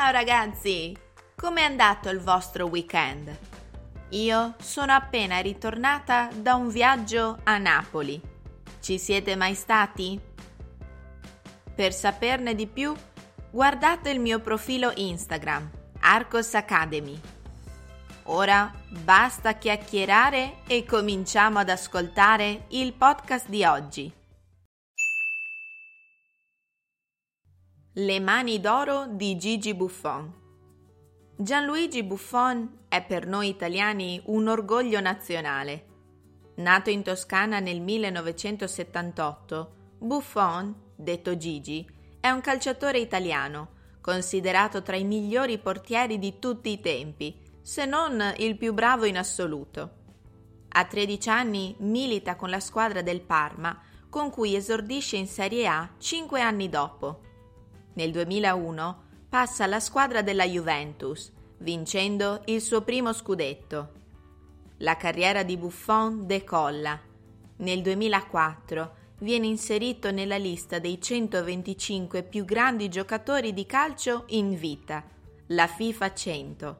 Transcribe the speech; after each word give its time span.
Ciao 0.00 0.12
ragazzi! 0.12 0.96
Com'è 1.34 1.62
andato 1.62 2.08
il 2.08 2.20
vostro 2.20 2.66
weekend? 2.66 3.36
Io 4.10 4.54
sono 4.60 4.92
appena 4.92 5.40
ritornata 5.40 6.28
da 6.36 6.54
un 6.54 6.68
viaggio 6.68 7.40
a 7.42 7.58
Napoli. 7.58 8.22
Ci 8.80 8.96
siete 8.96 9.34
mai 9.34 9.56
stati? 9.56 10.18
Per 11.74 11.92
saperne 11.92 12.54
di 12.54 12.68
più, 12.68 12.94
guardate 13.50 14.10
il 14.10 14.20
mio 14.20 14.38
profilo 14.38 14.92
Instagram, 14.94 15.68
Arcos 15.98 16.54
Academy. 16.54 17.20
Ora 18.26 18.72
basta 18.86 19.54
chiacchierare 19.54 20.58
e 20.68 20.84
cominciamo 20.84 21.58
ad 21.58 21.70
ascoltare 21.70 22.66
il 22.68 22.92
podcast 22.92 23.48
di 23.48 23.64
oggi. 23.64 24.17
Le 28.00 28.20
mani 28.20 28.60
d'oro 28.60 29.06
di 29.10 29.36
Gigi 29.36 29.74
Buffon. 29.74 30.32
Gianluigi 31.36 32.04
Buffon 32.04 32.84
è 32.86 33.04
per 33.04 33.26
noi 33.26 33.48
italiani 33.48 34.22
un 34.26 34.46
orgoglio 34.46 35.00
nazionale. 35.00 35.86
Nato 36.58 36.90
in 36.90 37.02
Toscana 37.02 37.58
nel 37.58 37.80
1978, 37.80 39.72
Buffon, 39.98 40.72
detto 40.94 41.36
Gigi, 41.36 41.84
è 42.20 42.30
un 42.30 42.40
calciatore 42.40 43.00
italiano, 43.00 43.70
considerato 44.00 44.80
tra 44.82 44.94
i 44.94 45.02
migliori 45.02 45.58
portieri 45.58 46.20
di 46.20 46.38
tutti 46.38 46.70
i 46.70 46.78
tempi, 46.78 47.36
se 47.62 47.84
non 47.84 48.32
il 48.36 48.56
più 48.56 48.74
bravo 48.74 49.06
in 49.06 49.18
assoluto. 49.18 49.90
A 50.68 50.84
13 50.84 51.28
anni 51.30 51.74
milita 51.80 52.36
con 52.36 52.48
la 52.48 52.60
squadra 52.60 53.02
del 53.02 53.22
Parma, 53.22 53.76
con 54.08 54.30
cui 54.30 54.54
esordisce 54.54 55.16
in 55.16 55.26
Serie 55.26 55.66
A 55.66 55.94
5 55.98 56.40
anni 56.40 56.68
dopo. 56.68 57.26
Nel 57.98 58.12
2001 58.12 58.96
passa 59.28 59.64
alla 59.64 59.80
squadra 59.80 60.22
della 60.22 60.44
Juventus, 60.44 61.32
vincendo 61.58 62.42
il 62.44 62.60
suo 62.60 62.82
primo 62.82 63.12
scudetto. 63.12 63.92
La 64.78 64.96
carriera 64.96 65.42
di 65.42 65.56
Buffon 65.56 66.24
decolla. 66.24 66.96
Nel 67.56 67.82
2004 67.82 68.94
viene 69.18 69.48
inserito 69.48 70.12
nella 70.12 70.36
lista 70.36 70.78
dei 70.78 71.02
125 71.02 72.22
più 72.22 72.44
grandi 72.44 72.88
giocatori 72.88 73.52
di 73.52 73.66
calcio 73.66 74.26
in 74.28 74.56
vita, 74.56 75.02
la 75.48 75.66
FIFA 75.66 76.14
100. 76.14 76.76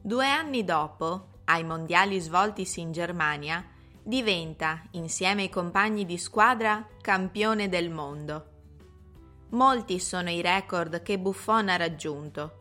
Due 0.00 0.26
anni 0.26 0.64
dopo, 0.64 1.26
ai 1.44 1.64
mondiali 1.64 2.18
svoltisi 2.18 2.80
in 2.80 2.92
Germania, 2.92 3.62
diventa, 4.02 4.84
insieme 4.92 5.42
ai 5.42 5.50
compagni 5.50 6.06
di 6.06 6.16
squadra, 6.16 6.88
campione 7.02 7.68
del 7.68 7.90
mondo. 7.90 8.51
Molti 9.52 10.00
sono 10.00 10.30
i 10.30 10.40
record 10.40 11.02
che 11.02 11.18
Buffon 11.18 11.68
ha 11.68 11.76
raggiunto. 11.76 12.60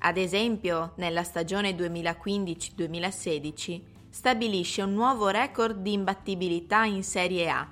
Ad 0.00 0.18
esempio, 0.18 0.92
nella 0.96 1.22
stagione 1.22 1.70
2015-2016 1.70 3.80
stabilisce 4.10 4.82
un 4.82 4.92
nuovo 4.92 5.28
record 5.28 5.80
di 5.80 5.94
imbattibilità 5.94 6.84
in 6.84 7.02
Serie 7.02 7.48
A, 7.48 7.66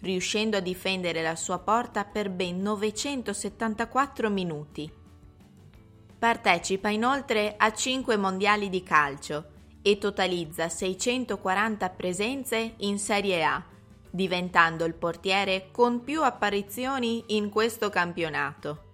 riuscendo 0.00 0.56
a 0.56 0.60
difendere 0.60 1.22
la 1.22 1.36
sua 1.36 1.60
porta 1.60 2.04
per 2.04 2.30
ben 2.30 2.60
974 2.60 4.28
minuti. 4.28 4.92
Partecipa 6.18 6.88
inoltre 6.88 7.54
a 7.56 7.72
5 7.72 8.16
mondiali 8.16 8.68
di 8.68 8.82
calcio 8.82 9.50
e 9.82 9.98
totalizza 9.98 10.68
640 10.68 11.88
presenze 11.90 12.74
in 12.78 12.98
Serie 12.98 13.44
A 13.44 13.69
diventando 14.10 14.84
il 14.84 14.94
portiere 14.94 15.68
con 15.70 16.02
più 16.02 16.22
apparizioni 16.22 17.24
in 17.28 17.48
questo 17.48 17.90
campionato. 17.90 18.84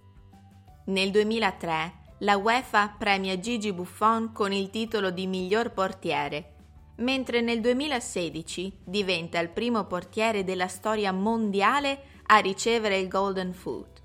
Nel 0.87 1.11
2003 1.11 2.05
la 2.21 2.37
UEFA 2.37 2.95
premia 2.97 3.39
Gigi 3.39 3.73
Buffon 3.73 4.33
con 4.33 4.53
il 4.53 4.71
titolo 4.71 5.11
di 5.11 5.27
miglior 5.27 5.73
portiere, 5.73 6.55
mentre 6.97 7.41
nel 7.41 7.61
2016 7.61 8.81
diventa 8.85 9.39
il 9.39 9.51
primo 9.51 9.85
portiere 9.85 10.45
della 10.45 10.69
storia 10.69 11.13
mondiale 11.13 12.15
a 12.27 12.39
ricevere 12.39 12.99
il 12.99 13.09
Golden 13.09 13.53
Foot. 13.53 14.03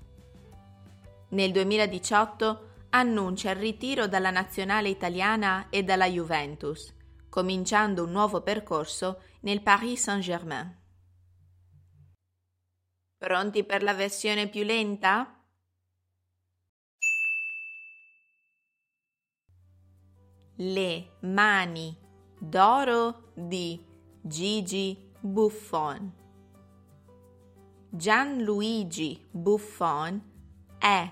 Nel 1.30 1.52
2018 1.52 2.68
annuncia 2.90 3.50
il 3.50 3.56
ritiro 3.56 4.06
dalla 4.06 4.30
nazionale 4.30 4.90
italiana 4.90 5.68
e 5.70 5.82
dalla 5.82 6.06
Juventus, 6.06 6.94
cominciando 7.30 8.04
un 8.04 8.10
nuovo 8.10 8.42
percorso 8.42 9.22
nel 9.40 9.62
Paris 9.62 10.02
Saint-Germain. 10.02 10.80
Pronti 13.22 13.62
per 13.62 13.84
la 13.84 13.94
versione 13.94 14.48
più 14.48 14.64
lenta? 14.64 15.32
Le 20.56 21.16
mani 21.20 21.96
d'oro 22.36 23.30
di 23.32 23.80
Gigi 24.20 25.08
Buffon. 25.20 26.12
Gianluigi 27.90 29.24
Buffon 29.30 30.20
è 30.76 31.08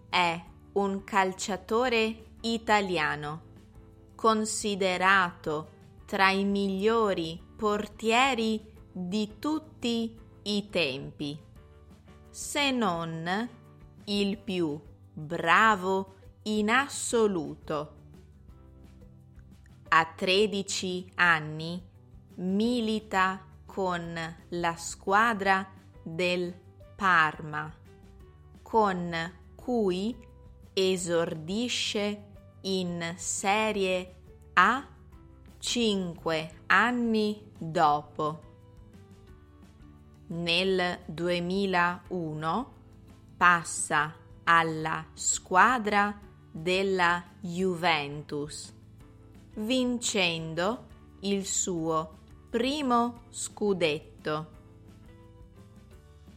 è 0.08 0.42
un 0.72 1.04
calciatore 1.04 2.24
italiano, 2.42 3.42
considerato 4.14 5.74
tra 6.04 6.30
i 6.30 6.44
migliori 6.44 7.40
portieri 7.56 8.62
di 8.92 9.38
tutti 9.38 10.14
i 10.42 10.68
tempi, 10.70 11.38
se 12.30 12.70
non 12.70 13.48
il 14.04 14.38
più 14.38 14.80
bravo 15.12 16.14
in 16.44 16.70
assoluto. 16.70 17.95
A 19.88 20.04
13 20.04 21.12
anni 21.14 21.82
milita 22.36 23.44
con 23.64 24.36
la 24.48 24.76
squadra 24.76 25.66
del 26.02 26.52
Parma, 26.96 27.72
con 28.62 29.32
cui 29.54 30.16
esordisce 30.72 32.24
in 32.62 33.14
Serie 33.16 34.14
A 34.54 34.86
cinque 35.58 36.50
anni 36.66 37.52
dopo. 37.58 38.40
Nel 40.28 41.00
2001 41.06 42.72
passa 43.36 44.14
alla 44.44 45.04
squadra 45.14 46.18
della 46.50 47.22
Juventus, 47.40 48.75
vincendo 49.56 50.86
il 51.20 51.46
suo 51.46 52.18
primo 52.50 53.22
scudetto. 53.30 54.50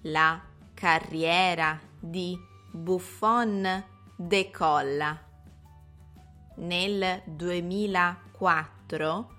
La 0.03 0.41
carriera 0.74 1.78
di 2.00 2.40
Buffon 2.72 3.84
decolla. 4.16 5.22
Nel 6.56 7.21
2004 7.25 9.30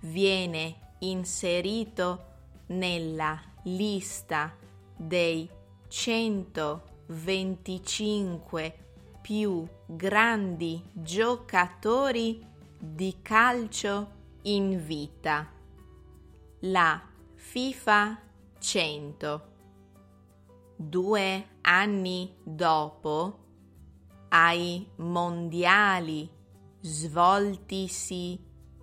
viene 0.00 0.92
inserito 1.00 2.26
nella 2.66 3.40
lista 3.64 4.56
dei 4.96 5.50
125 5.88 8.78
più 9.20 9.66
grandi 9.86 10.80
giocatori 10.92 12.52
di 12.92 13.16
calcio 13.22 14.10
in 14.42 14.84
vita 14.84 15.50
la 16.60 17.00
FIFA 17.34 18.20
100. 18.58 19.52
Due 20.76 21.48
anni 21.62 22.36
dopo, 22.42 23.38
ai 24.28 24.86
mondiali 24.96 26.28
svoltisi 26.80 28.38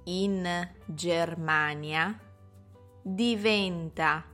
in 0.05 0.69
Germania, 0.85 2.19
diventa 3.03 4.25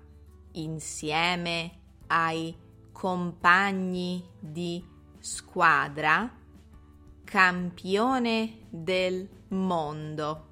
insieme 0.54 1.80
ai 2.08 2.56
compagni 2.94 4.26
di 4.40 4.82
squadra 5.20 6.34
campione 7.26 8.60
del 8.70 9.37
mondo 9.50 10.48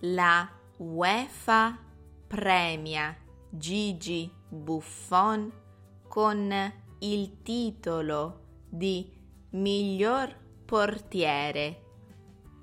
la 0.00 0.46
UEFA 0.76 1.78
premia 2.26 3.16
Gigi 3.48 4.30
Buffon 4.50 5.50
con 6.06 6.72
il 6.98 7.40
titolo 7.42 8.40
di 8.68 9.10
miglior 9.52 10.36
portiere, 10.66 11.84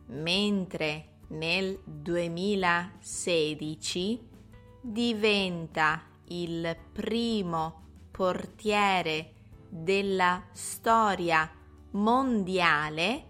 mentre 0.10 1.22
nel 1.30 1.80
2016 1.84 4.30
diventa 4.82 6.04
il 6.28 6.78
primo 6.92 8.06
portiere 8.12 9.34
della 9.68 10.44
storia 10.52 11.52
mondiale 11.94 13.30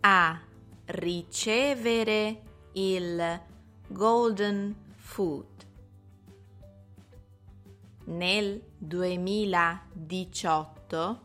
a 0.00 0.40
ricevere 0.86 2.42
il 2.72 3.40
Golden 3.86 4.74
Foot. 4.96 5.66
Nel 8.04 8.62
2018 8.78 11.20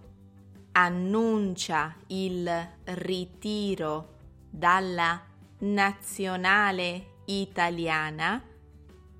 annuncia 0.73 1.95
il 2.07 2.69
ritiro 2.83 4.17
dalla 4.49 5.21
nazionale 5.59 7.19
italiana 7.25 8.43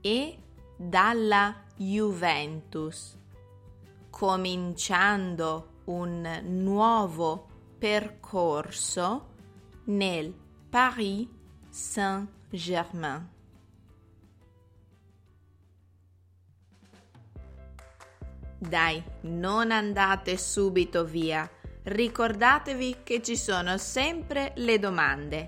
e 0.02 0.38
dalla 0.76 1.64
Juventus, 1.78 3.18
cominciando 4.10 5.70
un 5.86 6.42
nuovo 6.44 7.48
percorso 7.78 9.35
nel 9.86 10.34
Paris 10.70 11.28
Saint-Germain. 11.70 13.30
Dai, 18.58 19.04
non 19.22 19.72
andate 19.72 20.38
subito 20.38 21.06
via. 21.06 21.50
Ricordatevi 21.84 22.98
che 23.04 23.22
ci 23.22 23.38
sono 23.38 23.78
sempre 23.78 24.54
le 24.56 24.80
domande. 24.80 25.48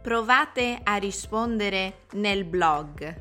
Provate 0.00 0.78
a 0.82 0.96
rispondere 0.96 2.04
nel 2.12 2.44
blog. 2.44 3.20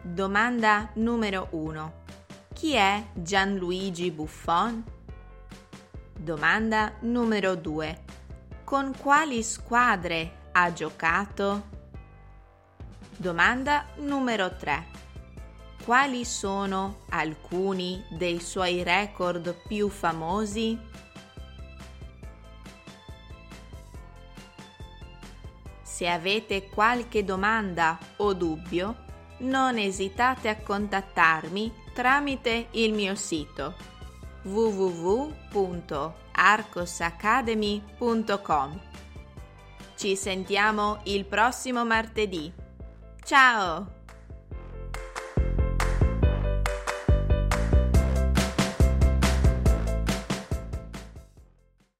Domanda 0.00 0.90
numero 0.94 1.48
1. 1.50 2.00
Chi 2.54 2.72
è 2.72 3.04
Gianluigi 3.12 4.10
Buffon? 4.10 4.82
Domanda 6.16 6.94
numero 7.00 7.54
2. 7.54 8.04
Con 8.72 8.96
quali 8.96 9.42
squadre 9.42 10.48
ha 10.52 10.72
giocato? 10.72 11.68
Domanda 13.18 13.84
numero 13.96 14.56
3. 14.56 14.86
Quali 15.84 16.24
sono 16.24 17.02
alcuni 17.10 18.02
dei 18.08 18.40
suoi 18.40 18.82
record 18.82 19.54
più 19.68 19.90
famosi? 19.90 20.78
Se 25.82 26.08
avete 26.08 26.70
qualche 26.70 27.24
domanda 27.24 27.98
o 28.16 28.32
dubbio, 28.32 29.04
non 29.40 29.76
esitate 29.76 30.48
a 30.48 30.56
contattarmi 30.56 31.70
tramite 31.92 32.68
il 32.70 32.94
mio 32.94 33.16
sito 33.16 33.74
www.arcosacademy.com. 36.42 38.80
Ci 39.94 40.16
sentiamo 40.16 40.98
il 41.04 41.24
prossimo 41.24 41.84
martedì. 41.84 42.52
Ciao! 43.22 44.01